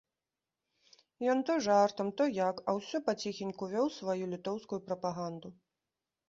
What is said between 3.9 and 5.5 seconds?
сваю літоўскую прапаганду.